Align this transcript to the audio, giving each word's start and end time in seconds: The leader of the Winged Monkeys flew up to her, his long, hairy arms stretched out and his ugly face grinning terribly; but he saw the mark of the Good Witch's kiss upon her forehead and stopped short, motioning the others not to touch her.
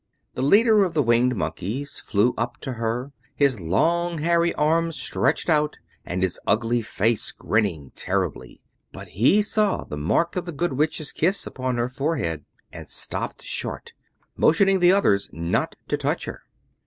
The 0.33 0.41
leader 0.41 0.83
of 0.83 0.95
the 0.95 1.03
Winged 1.03 1.35
Monkeys 1.35 1.99
flew 1.99 2.33
up 2.35 2.57
to 2.61 2.73
her, 2.73 3.11
his 3.35 3.59
long, 3.59 4.17
hairy 4.17 4.51
arms 4.55 4.95
stretched 4.95 5.47
out 5.47 5.77
and 6.03 6.23
his 6.23 6.39
ugly 6.47 6.81
face 6.81 7.31
grinning 7.31 7.91
terribly; 7.93 8.63
but 8.91 9.09
he 9.09 9.43
saw 9.43 9.83
the 9.83 9.97
mark 9.97 10.35
of 10.35 10.45
the 10.45 10.51
Good 10.53 10.73
Witch's 10.73 11.11
kiss 11.11 11.45
upon 11.45 11.77
her 11.77 11.87
forehead 11.87 12.45
and 12.73 12.87
stopped 12.87 13.43
short, 13.43 13.93
motioning 14.35 14.79
the 14.79 14.91
others 14.91 15.29
not 15.31 15.75
to 15.89 15.97
touch 15.97 16.25
her. 16.25 16.41